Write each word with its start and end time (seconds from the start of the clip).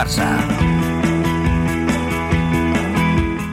Barça. 0.00 0.59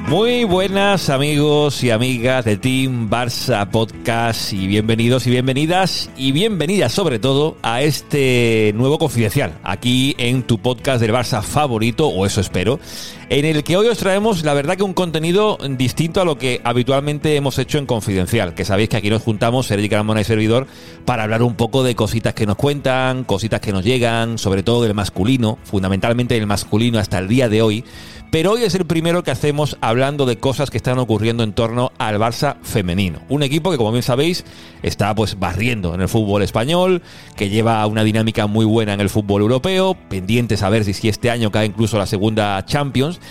Muy 0.08 0.46
buenas 0.46 1.10
amigos 1.10 1.84
y 1.84 1.92
amigas 1.92 2.46
de 2.46 2.56
Team 2.56 3.10
Barça 3.10 3.70
Podcast 3.70 4.54
y 4.54 4.66
bienvenidos 4.66 5.28
y 5.28 5.32
bienvenidas 5.32 6.10
y 6.16 6.32
bienvenidas 6.32 6.94
sobre 6.94 7.20
todo 7.20 7.58
a 7.62 7.82
este 7.82 8.72
nuevo 8.74 9.00
confidencial 9.00 9.60
aquí 9.64 10.16
en 10.18 10.44
tu 10.44 10.60
podcast 10.60 11.02
del 11.02 11.12
Barça 11.12 11.44
favorito, 11.44 12.08
o 12.08 12.26
eso 12.26 12.40
espero, 12.40 12.80
en 13.28 13.44
el 13.44 13.66
que 13.66 13.76
hoy 13.76 13.88
os 13.88 13.98
traemos 13.98 14.46
la 14.46 14.54
verdad 14.54 14.78
que 14.78 14.84
un 14.84 14.94
contenido 14.94 15.58
distinto 15.72 16.22
a 16.22 16.26
lo 16.26 16.38
que 16.38 16.62
habitualmente 16.64 17.36
hemos 17.36 17.60
hecho 17.60 17.78
en 17.78 17.86
Confidencial, 17.86 18.54
que 18.54 18.64
sabéis 18.64 18.88
que 18.88 18.96
aquí 18.96 19.10
nos 19.10 19.24
juntamos, 19.24 19.68
Sergi 19.68 19.90
Caramona 19.90 20.22
y 20.22 20.24
Servidor, 20.24 20.68
para 21.04 21.24
hablar 21.24 21.44
un 21.44 21.56
poco 21.56 21.84
de 21.84 21.96
cositas 21.96 22.34
que 22.34 22.46
nos 22.46 22.56
cuentan, 22.56 23.26
cositas 23.26 23.60
que 23.60 23.74
nos 23.74 23.84
llegan, 23.84 24.38
sobre 24.38 24.64
todo 24.64 24.84
del 24.84 24.94
masculino, 24.94 25.58
fundamentalmente 25.66 26.36
del 26.36 26.48
masculino 26.48 26.98
hasta 26.98 27.20
el 27.20 27.28
día 27.28 27.50
de 27.50 27.62
hoy. 27.62 27.84
Pero 28.30 28.52
hoy 28.52 28.64
es 28.64 28.76
el 28.76 28.86
primero 28.86 29.24
que 29.24 29.32
hacemos 29.32 29.78
hablando 29.80 30.26
de 30.26 30.38
cosas 30.38 30.70
que 30.70 30.78
están 30.78 31.00
ocurriendo 31.00 31.44
en 31.44 31.54
torno 31.54 31.94
al 31.98 32.20
Barça 32.20 32.58
femenino. 32.62 33.20
Un 33.30 33.42
equipo 33.42 33.72
que, 33.72 33.78
como 33.78 33.94
bien 33.94 34.04
sabéis, 34.04 34.44
está 34.84 35.16
pues 35.16 35.40
barriendo 35.40 35.96
en 35.96 36.02
el 36.02 36.10
fútbol 36.10 36.44
español, 36.44 37.02
que 37.38 37.50
lleva 37.50 37.86
una 37.88 38.04
dinámica 38.04 38.46
muy 38.46 38.66
buena 38.66 38.94
en 38.94 39.00
el 39.00 39.10
fútbol 39.10 39.44
europeo, 39.44 39.96
pendientes 40.10 40.62
a 40.62 40.70
ver 40.70 40.84
si 40.84 41.08
este 41.08 41.32
año 41.32 41.52
cae 41.52 41.68
incluso 41.68 41.98
la 41.98 42.06
segunda 42.06 42.64
Champions 42.66 43.22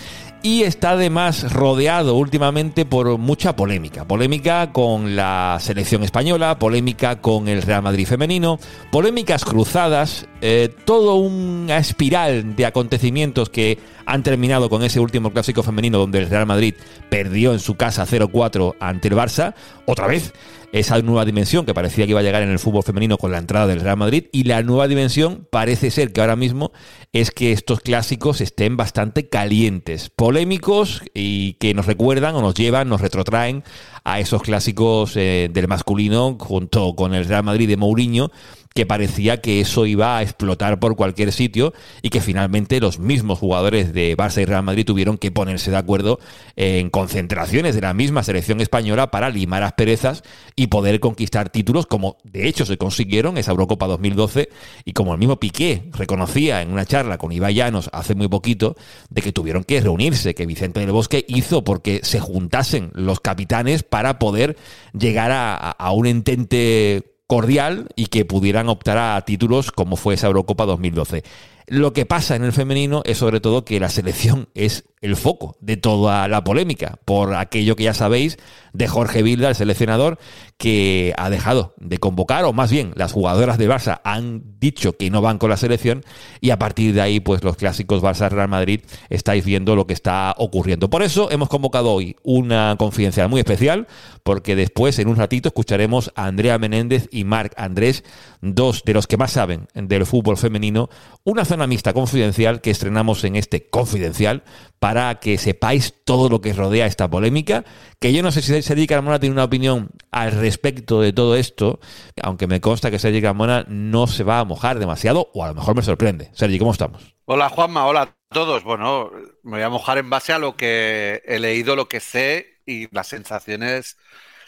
y 0.47 0.63
está 0.63 0.91
además 0.91 1.51
rodeado 1.51 2.15
últimamente 2.15 2.85
por 2.85 3.17
mucha 3.17 3.57
polémica. 3.57 4.07
Polémica 4.07 4.71
con 4.71 5.17
la 5.17 5.57
selección 5.59 6.03
española, 6.03 6.57
polémica 6.57 7.19
con 7.19 7.49
el 7.49 7.61
Real 7.61 7.81
Madrid 7.81 8.07
femenino, 8.07 8.57
polémicas 8.89 9.43
cruzadas, 9.43 10.25
eh, 10.39 10.73
todo 10.85 11.15
una 11.15 11.79
espiral 11.79 12.55
de 12.55 12.65
acontecimientos 12.65 13.49
que 13.49 13.77
han 14.05 14.23
terminado 14.23 14.69
con 14.69 14.83
ese 14.83 15.01
último 15.01 15.33
clásico 15.33 15.63
femenino 15.63 15.97
donde 15.97 16.19
el 16.19 16.29
Real 16.29 16.45
Madrid 16.45 16.75
perdió 17.09 17.51
en 17.51 17.59
su 17.59 17.75
casa 17.75 18.05
0-4 18.05 18.75
ante 18.79 19.09
el 19.09 19.15
Barça, 19.15 19.53
otra 19.85 20.07
vez 20.07 20.31
esa 20.71 21.01
nueva 21.01 21.25
dimensión 21.25 21.65
que 21.65 21.73
parecía 21.73 22.05
que 22.05 22.11
iba 22.11 22.19
a 22.19 22.23
llegar 22.23 22.43
en 22.43 22.49
el 22.49 22.59
fútbol 22.59 22.83
femenino 22.83 23.17
con 23.17 23.31
la 23.31 23.37
entrada 23.37 23.67
del 23.67 23.79
Real 23.79 23.97
Madrid 23.97 24.25
y 24.31 24.43
la 24.43 24.63
nueva 24.63 24.87
dimensión 24.87 25.47
parece 25.49 25.91
ser 25.91 26.11
que 26.11 26.21
ahora 26.21 26.35
mismo 26.35 26.71
es 27.13 27.31
que 27.31 27.51
estos 27.51 27.79
clásicos 27.79 28.41
estén 28.41 28.77
bastante 28.77 29.29
calientes, 29.29 30.09
polémicos 30.09 31.03
y 31.13 31.53
que 31.53 31.73
nos 31.73 31.85
recuerdan 31.85 32.35
o 32.35 32.41
nos 32.41 32.53
llevan, 32.53 32.89
nos 32.89 33.01
retrotraen 33.01 33.63
a 34.03 34.19
esos 34.19 34.41
clásicos 34.41 35.15
eh, 35.15 35.49
del 35.51 35.67
masculino 35.67 36.37
junto 36.39 36.95
con 36.95 37.13
el 37.13 37.25
Real 37.25 37.43
Madrid 37.43 37.67
de 37.67 37.77
Mourinho 37.77 38.31
que 38.77 38.85
parecía 38.85 39.41
que 39.41 39.59
eso 39.59 39.87
iba 39.87 40.19
a 40.19 40.21
explotar 40.21 40.79
por 40.79 40.95
cualquier 40.95 41.31
sitio 41.31 41.73
y 42.03 42.11
que 42.11 42.21
finalmente 42.21 42.79
los 42.79 42.99
mismos 42.99 43.39
jugadores 43.39 43.91
de 43.91 44.15
Barça 44.15 44.39
y 44.39 44.45
Real 44.45 44.61
Madrid 44.61 44.85
tuvieron 44.85 45.17
que 45.17 45.31
ponerse 45.31 45.71
de 45.71 45.77
acuerdo 45.77 46.19
en 46.55 46.91
concentraciones 46.91 47.73
de 47.73 47.81
la 47.81 47.95
misma 47.95 48.21
selección 48.21 48.61
española 48.61 49.09
para 49.09 49.31
limar 49.31 49.63
asperezas 49.63 50.21
y 50.55 50.67
poder 50.67 50.99
conquistar 50.99 51.49
títulos 51.49 51.87
como 51.87 52.17
de 52.23 52.47
hecho 52.47 52.67
se 52.67 52.77
consiguieron 52.77 53.39
esa 53.39 53.49
Eurocopa 53.49 53.87
2012 53.87 54.49
y 54.85 54.93
como 54.93 55.13
el 55.13 55.17
mismo 55.17 55.39
Piqué 55.39 55.89
reconocía 55.93 56.61
en 56.61 56.71
una 56.71 56.85
charla 56.85 57.17
con 57.17 57.31
Ibai 57.31 57.55
Llanos 57.55 57.89
hace 57.93 58.13
muy 58.13 58.27
poquito 58.27 58.75
de 59.09 59.23
que 59.23 59.31
tuvieron 59.31 59.63
que 59.63 59.81
reunirse, 59.81 60.35
que 60.35 60.45
Vicente 60.45 60.81
del 60.81 60.91
Bosque 60.91 61.25
hizo 61.27 61.63
porque 61.63 62.01
se 62.03 62.19
juntasen 62.19 62.91
los 62.93 63.21
capitanes 63.21 63.81
para 63.81 64.19
poder 64.19 64.55
llegar 64.93 65.31
a, 65.31 65.55
a 65.55 65.91
un 65.93 66.05
entente 66.05 67.16
cordial 67.27 67.89
y 67.95 68.07
que 68.07 68.25
pudieran 68.25 68.69
optar 68.69 68.97
a 68.97 69.21
títulos 69.21 69.71
como 69.71 69.97
fue 69.97 70.15
esa 70.15 70.27
Eurocopa 70.27 70.65
2012. 70.65 71.23
Lo 71.69 71.91
que 71.91 72.05
pasa 72.05 72.37
en 72.37 72.45
el 72.45 72.53
femenino 72.53 73.01
es 73.03 73.17
sobre 73.17 73.41
todo 73.41 73.65
que 73.65 73.81
la 73.81 73.89
selección 73.89 74.47
es 74.53 74.85
el 75.01 75.17
foco 75.17 75.57
de 75.59 75.75
toda 75.75 76.27
la 76.29 76.43
polémica, 76.43 76.97
por 77.03 77.35
aquello 77.35 77.75
que 77.75 77.83
ya 77.83 77.93
sabéis 77.93 78.37
de 78.73 78.87
Jorge 78.87 79.21
Vilda, 79.21 79.49
el 79.49 79.55
seleccionador, 79.55 80.17
que 80.57 81.13
ha 81.17 81.29
dejado 81.29 81.75
de 81.77 81.97
convocar, 81.97 82.45
o 82.45 82.53
más 82.53 82.71
bien 82.71 82.93
las 82.95 83.11
jugadoras 83.11 83.57
de 83.57 83.69
Barça 83.69 84.01
han 84.03 84.59
dicho 84.59 84.97
que 84.97 85.09
no 85.09 85.21
van 85.21 85.37
con 85.37 85.49
la 85.49 85.57
selección, 85.57 86.03
y 86.41 86.49
a 86.49 86.57
partir 86.57 86.93
de 86.93 87.01
ahí, 87.01 87.19
pues 87.19 87.43
los 87.43 87.57
clásicos 87.57 88.01
Barça-Real 88.01 88.47
Madrid 88.47 88.81
estáis 89.09 89.45
viendo 89.45 89.75
lo 89.75 89.85
que 89.85 89.93
está 89.93 90.33
ocurriendo. 90.37 90.89
Por 90.89 91.03
eso 91.03 91.29
hemos 91.31 91.49
convocado 91.49 91.91
hoy 91.91 92.15
una 92.23 92.75
confidencial 92.79 93.29
muy 93.29 93.39
especial, 93.39 93.87
porque 94.23 94.55
después, 94.55 94.97
en 94.99 95.09
un 95.09 95.15
ratito, 95.15 95.49
escucharemos 95.49 96.11
a 96.15 96.25
Andrea 96.25 96.57
Menéndez 96.57 97.07
y 97.11 97.23
Marc 97.23 97.53
Andrés, 97.57 98.03
dos 98.41 98.83
de 98.83 98.93
los 98.93 99.05
que 99.05 99.17
más 99.17 99.31
saben 99.31 99.67
del 99.73 100.05
fútbol 100.05 100.37
femenino, 100.37 100.89
una 101.23 101.45
mixta 101.65 101.93
confidencial 101.93 102.61
que 102.61 102.69
estrenamos 102.69 103.23
en 103.23 103.35
este 103.35 103.67
confidencial 103.67 104.43
para 104.77 105.19
que 105.19 105.39
sepáis 105.39 105.95
todo 106.05 106.29
lo 106.29 106.41
que 106.41 106.53
rodea 106.53 106.85
esta 106.85 107.09
polémica, 107.09 107.65
que 107.99 108.13
yo 108.13 108.21
no 108.21 108.31
sé 108.31 108.43
si 108.43 108.61
Sergi 108.61 108.85
Carmona 108.85 109.19
tiene 109.19 109.33
una 109.33 109.45
opinión 109.45 109.89
al 110.11 110.33
respecto 110.33 111.01
de 111.01 111.13
todo 111.13 111.35
esto, 111.35 111.79
aunque 112.21 112.45
me 112.45 112.61
consta 112.61 112.91
que 112.91 112.99
Sergi 112.99 113.21
Carmona 113.21 113.65
no 113.67 114.05
se 114.05 114.23
va 114.23 114.39
a 114.39 114.45
mojar 114.45 114.77
demasiado, 114.77 115.31
o 115.33 115.43
a 115.43 115.47
lo 115.47 115.55
mejor 115.55 115.75
me 115.75 115.81
sorprende. 115.81 116.29
Sergi, 116.33 116.59
¿cómo 116.59 116.73
estamos? 116.73 117.15
Hola 117.25 117.49
Juanma, 117.49 117.87
hola 117.87 118.01
a 118.01 118.15
todos. 118.29 118.63
Bueno, 118.63 119.11
me 119.41 119.57
voy 119.57 119.63
a 119.63 119.69
mojar 119.69 119.97
en 119.97 120.09
base 120.09 120.33
a 120.33 120.39
lo 120.39 120.55
que 120.55 121.23
he 121.25 121.39
leído, 121.39 121.75
lo 121.75 121.89
que 121.89 121.99
sé 121.99 122.59
y 122.65 122.93
las 122.93 123.07
sensaciones, 123.07 123.97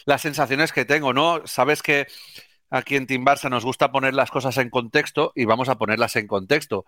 las 0.05 0.21
sensaciones 0.21 0.71
que 0.71 0.85
tengo, 0.85 1.13
¿no? 1.13 1.41
Sabes 1.45 1.81
que 1.81 2.07
aquí 2.69 2.95
en 2.95 3.07
Team 3.07 3.25
Barça 3.25 3.49
nos 3.49 3.65
gusta 3.65 3.91
poner 3.91 4.13
las 4.13 4.31
cosas 4.31 4.57
en 4.57 4.69
contexto 4.69 5.31
y 5.35 5.45
vamos 5.45 5.69
a 5.69 5.77
ponerlas 5.77 6.15
en 6.15 6.27
contexto. 6.27 6.85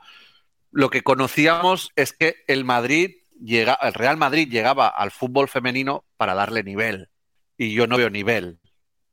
Lo 0.72 0.90
que 0.90 1.02
conocíamos 1.02 1.92
es 1.96 2.14
que 2.14 2.44
el 2.48 2.64
Madrid 2.64 3.16
llega, 3.44 3.78
el 3.82 3.94
Real 3.94 4.18
Madrid 4.18 4.50
llegaba 4.50 4.88
al 4.88 5.12
fútbol 5.12 5.48
femenino 5.50 6.06
para 6.18 6.34
darle 6.34 6.64
nivel. 6.64 7.10
Y 7.58 7.74
yo 7.74 7.88
no 7.88 7.98
veo 7.98 8.10
nivel. 8.10 8.60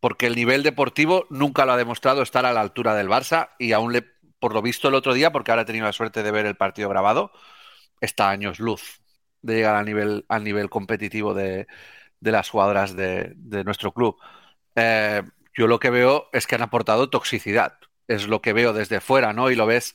Porque 0.01 0.27
el 0.27 0.37
nivel 0.37 0.63
deportivo 0.63 1.27
nunca 1.31 1.67
lo 1.67 1.73
ha 1.73 1.77
demostrado 1.77 2.23
estar 2.23 2.47
a 2.47 2.53
la 2.53 2.61
altura 2.61 2.95
del 2.95 3.09
Barça 3.09 3.51
y 3.59 3.73
aún 3.73 3.93
le, 3.93 4.05
por 4.39 4.55
lo 4.55 4.63
visto 4.63 4.89
el 4.89 4.95
otro 4.95 5.13
día, 5.15 5.33
porque 5.33 5.51
ahora 5.51 5.63
he 5.63 5.67
tenido 5.67 5.87
la 5.87 5.93
suerte 5.93 6.23
de 6.23 6.31
ver 6.31 6.47
el 6.47 6.57
partido 6.57 6.89
grabado, 6.89 7.33
está 8.01 8.31
años 8.31 8.61
luz 8.61 9.01
de 9.43 9.57
llegar 9.57 9.75
al 9.77 9.87
nivel, 9.87 10.25
al 10.29 10.45
nivel 10.45 10.71
competitivo 10.71 11.35
de, 11.35 11.67
las 12.21 12.49
jugadoras 12.51 12.95
de, 12.95 13.35
nuestro 13.65 13.93
club. 13.93 14.17
Eh, 14.77 15.23
yo 15.59 15.67
lo 15.67 15.81
que 15.81 15.91
veo 15.91 16.29
es 16.33 16.47
que 16.47 16.55
han 16.55 16.63
aportado 16.63 17.11
toxicidad. 17.11 17.81
Es 18.07 18.29
lo 18.29 18.41
que 18.41 18.53
veo 18.53 18.73
desde 18.73 19.01
fuera, 19.01 19.33
¿no? 19.33 19.51
Y 19.51 19.57
lo 19.57 19.67
ves 19.67 19.93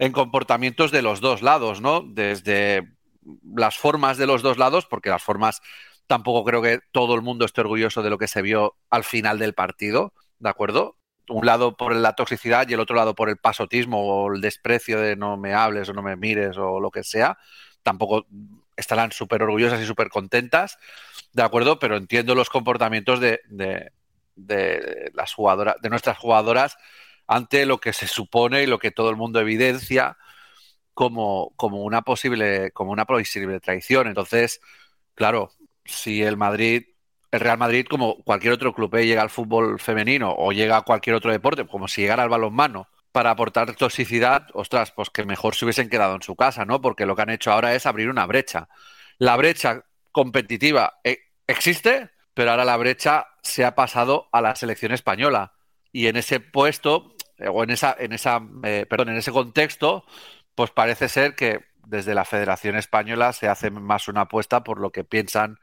en 0.00 0.10
comportamientos 0.10 0.90
de 0.90 1.00
los 1.00 1.20
dos 1.20 1.42
lados, 1.42 1.80
¿no? 1.80 2.02
Desde 2.04 2.92
las 3.56 3.78
formas 3.78 4.18
de 4.18 4.26
los 4.26 4.42
dos 4.42 4.58
lados, 4.58 4.84
porque 4.84 5.10
las 5.10 5.22
formas 5.22 5.62
tampoco 6.08 6.44
creo 6.44 6.60
que 6.60 6.80
todo 6.90 7.14
el 7.14 7.22
mundo 7.22 7.44
esté 7.44 7.60
orgulloso 7.60 8.02
de 8.02 8.10
lo 8.10 8.18
que 8.18 8.26
se 8.26 8.42
vio 8.42 8.74
al 8.90 9.04
final 9.04 9.38
del 9.38 9.54
partido, 9.54 10.12
¿de 10.40 10.48
acuerdo? 10.48 10.96
Un 11.28 11.46
lado 11.46 11.76
por 11.76 11.94
la 11.94 12.14
toxicidad 12.14 12.68
y 12.68 12.74
el 12.74 12.80
otro 12.80 12.96
lado 12.96 13.14
por 13.14 13.28
el 13.28 13.36
pasotismo 13.36 14.00
o 14.00 14.34
el 14.34 14.40
desprecio 14.40 15.00
de 15.00 15.14
no 15.14 15.36
me 15.36 15.54
hables 15.54 15.88
o 15.88 15.92
no 15.92 16.02
me 16.02 16.16
mires 16.16 16.56
o 16.58 16.80
lo 16.80 16.90
que 16.90 17.04
sea. 17.04 17.38
Tampoco 17.84 18.26
estarán 18.76 19.12
súper 19.12 19.44
orgullosas 19.44 19.80
y 19.80 19.86
súper 19.86 20.08
contentas, 20.08 20.78
¿de 21.32 21.44
acuerdo? 21.44 21.78
Pero 21.78 21.96
entiendo 21.96 22.34
los 22.34 22.50
comportamientos 22.50 23.20
de, 23.20 23.40
de, 23.48 23.92
de 24.36 25.10
las 25.14 25.34
jugadoras, 25.34 25.76
de 25.82 25.90
nuestras 25.90 26.18
jugadoras 26.18 26.76
ante 27.26 27.66
lo 27.66 27.78
que 27.80 27.92
se 27.92 28.06
supone 28.06 28.62
y 28.62 28.66
lo 28.66 28.78
que 28.78 28.90
todo 28.90 29.10
el 29.10 29.16
mundo 29.16 29.40
evidencia 29.40 30.16
como, 30.94 31.52
como, 31.56 31.82
una 31.84 32.02
posible, 32.02 32.70
como 32.72 32.92
una 32.92 33.04
posible 33.06 33.60
traición. 33.60 34.06
Entonces, 34.08 34.60
claro, 35.14 35.50
si 35.84 36.22
el 36.22 36.36
Madrid, 36.36 36.84
el 37.30 37.40
Real 37.40 37.58
Madrid, 37.58 37.86
como 37.88 38.22
cualquier 38.24 38.54
otro 38.54 38.74
club, 38.74 38.94
eh, 38.96 39.06
llega 39.06 39.22
al 39.22 39.30
fútbol 39.30 39.80
femenino 39.80 40.34
o 40.36 40.52
llega 40.52 40.78
a 40.78 40.82
cualquier 40.82 41.16
otro 41.16 41.32
deporte, 41.32 41.66
como 41.66 41.88
si 41.88 42.02
llegara 42.02 42.22
al 42.22 42.28
balonmano, 42.28 42.88
para 43.12 43.30
aportar 43.30 43.74
toxicidad, 43.76 44.46
ostras, 44.54 44.92
pues 44.92 45.10
que 45.10 45.24
mejor 45.24 45.54
se 45.54 45.64
hubiesen 45.64 45.88
quedado 45.88 46.14
en 46.14 46.22
su 46.22 46.36
casa, 46.36 46.64
¿no? 46.64 46.80
Porque 46.80 47.06
lo 47.06 47.16
que 47.16 47.22
han 47.22 47.30
hecho 47.30 47.52
ahora 47.52 47.74
es 47.74 47.86
abrir 47.86 48.10
una 48.10 48.26
brecha. 48.26 48.68
La 49.18 49.36
brecha 49.36 49.84
competitiva 50.12 50.98
eh, 51.04 51.18
existe, 51.46 52.10
pero 52.36 52.50
ahora 52.50 52.66
la 52.66 52.76
brecha 52.76 53.28
se 53.42 53.64
ha 53.64 53.74
pasado 53.74 54.28
a 54.30 54.42
la 54.42 54.54
selección 54.56 54.92
española. 54.92 55.54
Y 55.90 56.06
en 56.08 56.16
ese 56.16 56.38
puesto, 56.38 57.14
eh, 57.38 57.48
o 57.48 57.64
en 57.64 57.70
esa, 57.70 57.96
en 57.98 58.12
esa, 58.12 58.42
perdón, 58.60 59.08
en 59.08 59.16
ese 59.16 59.32
contexto, 59.32 60.04
pues 60.54 60.70
parece 60.70 61.08
ser 61.08 61.34
que 61.34 61.64
desde 61.86 62.14
la 62.14 62.26
Federación 62.26 62.76
Española 62.76 63.32
se 63.32 63.48
hace 63.48 63.70
más 63.70 64.08
una 64.08 64.22
apuesta 64.22 64.62
por 64.64 64.80
lo 64.80 64.92
que 64.92 65.02
piensan 65.02 65.56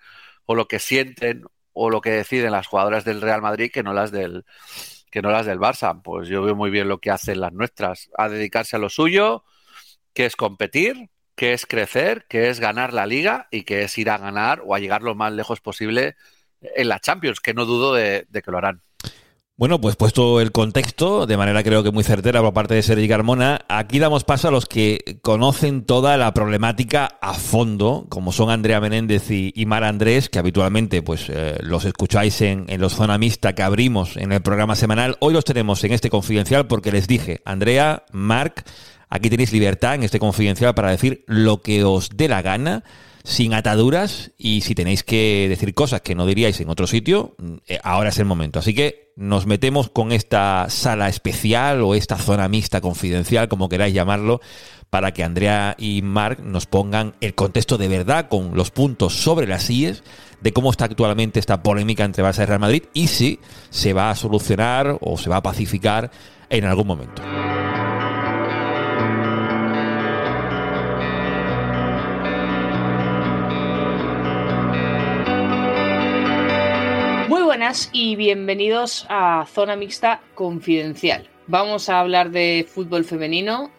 o 0.47 0.55
lo 0.55 0.67
que 0.67 0.79
sienten 0.79 1.43
o 1.73 1.91
lo 1.91 2.01
que 2.01 2.09
deciden 2.09 2.51
las 2.51 2.65
jugadoras 2.65 3.05
del 3.05 3.21
Real 3.21 3.43
Madrid 3.43 3.69
que 3.71 3.83
no 3.83 3.93
las 3.93 4.11
del 4.11 4.43
que 5.11 5.21
no 5.21 5.29
las 5.29 5.45
del 5.45 5.59
Barça. 5.59 6.01
Pues 6.01 6.27
yo 6.27 6.41
veo 6.41 6.55
muy 6.55 6.71
bien 6.71 6.87
lo 6.87 6.99
que 6.99 7.11
hacen 7.11 7.39
las 7.39 7.53
nuestras, 7.53 8.09
a 8.17 8.29
dedicarse 8.29 8.77
a 8.77 8.79
lo 8.79 8.89
suyo, 8.89 9.43
que 10.15 10.25
es 10.25 10.35
competir, 10.35 11.11
que 11.35 11.53
es 11.53 11.67
crecer, 11.67 12.25
que 12.27 12.49
es 12.49 12.59
ganar 12.59 12.93
la 12.93 13.05
liga 13.05 13.47
y 13.51 13.61
que 13.61 13.83
es 13.83 13.95
ir 13.99 14.09
a 14.09 14.17
ganar 14.17 14.63
o 14.65 14.73
a 14.73 14.79
llegar 14.79 15.03
lo 15.03 15.13
más 15.13 15.33
lejos 15.33 15.61
posible 15.61 16.15
en 16.75 16.87
la 16.87 16.99
Champions, 16.99 17.39
que 17.39 17.53
no 17.53 17.65
dudo 17.65 17.93
de 17.93 18.25
que 18.31 18.51
lo 18.51 18.57
harán. 18.57 18.81
Bueno, 19.55 19.79
pues 19.79 19.95
puesto 19.95 20.41
el 20.41 20.51
contexto, 20.51 21.27
de 21.27 21.37
manera 21.37 21.61
creo 21.61 21.83
que 21.83 21.91
muy 21.91 22.03
certera 22.03 22.41
por 22.41 22.55
parte 22.55 22.73
de 22.73 22.81
Sergi 22.81 23.07
Carmona, 23.07 23.63
aquí 23.69 23.99
damos 23.99 24.23
paso 24.23 24.47
a 24.47 24.51
los 24.51 24.65
que 24.65 25.19
conocen 25.21 25.85
toda 25.85 26.17
la 26.17 26.33
problemática 26.33 27.19
a 27.21 27.35
fondo, 27.35 28.07
como 28.09 28.31
son 28.31 28.49
Andrea 28.49 28.81
Menéndez 28.81 29.29
y, 29.29 29.65
Mar 29.67 29.83
Andrés, 29.83 30.27
que 30.27 30.39
habitualmente 30.39 31.03
pues 31.03 31.29
eh, 31.29 31.55
los 31.61 31.85
escucháis 31.85 32.41
en, 32.41 32.65
en 32.67 32.81
los 32.81 32.95
Zona 32.95 33.19
Mixta 33.19 33.53
que 33.53 33.61
abrimos 33.61 34.17
en 34.17 34.31
el 34.31 34.41
programa 34.41 34.75
semanal. 34.75 35.17
Hoy 35.19 35.35
los 35.35 35.45
tenemos 35.45 35.83
en 35.83 35.93
este 35.93 36.09
confidencial 36.09 36.65
porque 36.65 36.91
les 36.91 37.07
dije, 37.07 37.41
Andrea, 37.45 38.05
Marc, 38.11 38.65
aquí 39.07 39.29
tenéis 39.29 39.53
libertad 39.53 39.93
en 39.93 40.03
este 40.03 40.17
confidencial 40.17 40.73
para 40.73 40.89
decir 40.89 41.23
lo 41.27 41.61
que 41.61 41.83
os 41.83 42.09
dé 42.09 42.27
la 42.27 42.41
gana 42.41 42.83
sin 43.23 43.53
ataduras 43.53 44.31
y 44.37 44.61
si 44.61 44.75
tenéis 44.75 45.03
que 45.03 45.47
decir 45.49 45.73
cosas 45.73 46.01
que 46.01 46.15
no 46.15 46.25
diríais 46.25 46.59
en 46.59 46.69
otro 46.69 46.87
sitio, 46.87 47.35
eh, 47.67 47.79
ahora 47.83 48.09
es 48.09 48.19
el 48.19 48.25
momento. 48.25 48.59
Así 48.59 48.73
que 48.73 49.13
nos 49.15 49.45
metemos 49.45 49.89
con 49.89 50.11
esta 50.11 50.67
sala 50.69 51.07
especial 51.07 51.81
o 51.81 51.95
esta 51.95 52.17
zona 52.17 52.47
mixta 52.47 52.81
confidencial, 52.81 53.47
como 53.47 53.69
queráis 53.69 53.93
llamarlo, 53.93 54.41
para 54.89 55.11
que 55.11 55.23
Andrea 55.23 55.75
y 55.79 56.01
Mark 56.01 56.43
nos 56.43 56.65
pongan 56.65 57.15
el 57.21 57.33
contexto 57.33 57.77
de 57.77 57.87
verdad 57.87 58.27
con 58.29 58.55
los 58.55 58.71
puntos 58.71 59.15
sobre 59.15 59.47
las 59.47 59.69
IES 59.69 60.03
de 60.41 60.51
cómo 60.51 60.69
está 60.69 60.85
actualmente 60.85 61.39
esta 61.39 61.63
polémica 61.63 62.03
entre 62.03 62.23
Barça 62.23 62.43
y 62.43 62.45
Real 62.45 62.59
Madrid 62.59 62.83
y 62.93 63.07
si 63.07 63.39
se 63.69 63.93
va 63.93 64.11
a 64.11 64.15
solucionar 64.15 64.97
o 64.99 65.17
se 65.17 65.29
va 65.29 65.37
a 65.37 65.43
pacificar 65.43 66.11
en 66.49 66.65
algún 66.65 66.87
momento. 66.87 67.23
Y 77.91 78.15
bienvenidos 78.15 79.07
a 79.09 79.47
Zona 79.51 79.75
Mixta 79.75 80.21
Confidencial. 80.35 81.27
Vamos 81.47 81.89
a 81.89 81.99
hablar 81.99 82.29
de 82.29 82.67
fútbol 82.69 83.03
femenino, 83.03 83.71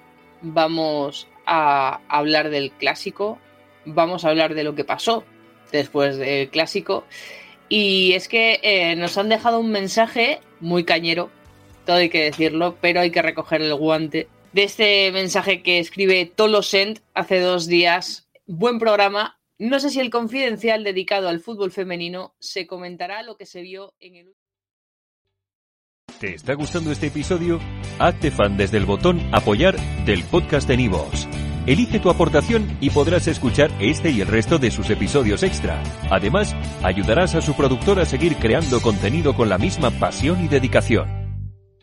vamos 0.42 1.28
a 1.46 2.00
hablar 2.08 2.50
del 2.50 2.72
clásico, 2.72 3.38
vamos 3.84 4.24
a 4.24 4.30
hablar 4.30 4.54
de 4.54 4.64
lo 4.64 4.74
que 4.74 4.82
pasó 4.82 5.22
después 5.70 6.16
del 6.16 6.48
clásico. 6.48 7.04
Y 7.68 8.14
es 8.14 8.26
que 8.26 8.58
eh, 8.64 8.96
nos 8.96 9.16
han 9.16 9.28
dejado 9.28 9.60
un 9.60 9.70
mensaje 9.70 10.40
muy 10.58 10.82
cañero, 10.82 11.30
todo 11.86 11.96
hay 11.96 12.08
que 12.08 12.24
decirlo, 12.24 12.76
pero 12.80 13.00
hay 13.00 13.12
que 13.12 13.22
recoger 13.22 13.62
el 13.62 13.76
guante 13.76 14.26
de 14.52 14.64
este 14.64 15.12
mensaje 15.12 15.62
que 15.62 15.78
escribe 15.78 16.32
Tolosent 16.34 16.98
hace 17.14 17.38
dos 17.38 17.68
días. 17.68 18.26
Buen 18.46 18.80
programa, 18.80 19.38
no 19.58 19.78
sé 19.80 19.90
si 19.90 20.00
el 20.00 20.10
confidencial 20.10 20.84
dedicado 20.84 21.28
al 21.28 21.40
fútbol 21.40 21.70
femenino 21.70 22.34
se 22.38 22.66
comentará 22.66 23.22
lo 23.22 23.36
que 23.36 23.46
se 23.46 23.62
vio 23.62 23.94
en 24.00 24.16
el... 24.16 24.36
¿Te 26.20 26.34
está 26.34 26.54
gustando 26.54 26.92
este 26.92 27.08
episodio? 27.08 27.60
Hazte 27.98 28.30
fan 28.30 28.56
desde 28.56 28.78
el 28.78 28.86
botón 28.86 29.20
apoyar 29.32 29.76
del 30.04 30.24
podcast 30.24 30.68
de 30.68 30.76
Nivos. 30.76 31.28
Elige 31.66 31.98
tu 31.98 32.10
aportación 32.10 32.76
y 32.80 32.90
podrás 32.90 33.26
escuchar 33.26 33.70
este 33.80 34.10
y 34.10 34.20
el 34.20 34.28
resto 34.28 34.58
de 34.58 34.70
sus 34.70 34.90
episodios 34.90 35.42
extra. 35.42 35.82
Además, 36.10 36.54
ayudarás 36.82 37.34
a 37.34 37.40
su 37.40 37.54
productor 37.54 38.00
a 38.00 38.04
seguir 38.04 38.36
creando 38.36 38.82
contenido 38.82 39.34
con 39.34 39.48
la 39.48 39.56
misma 39.56 39.90
pasión 39.90 40.44
y 40.44 40.48
dedicación. 40.48 41.23